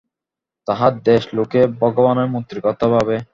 [0.67, 3.15] তাঁহার দেশে লোকে ভগবানের মূর্তির কথা ভাবে।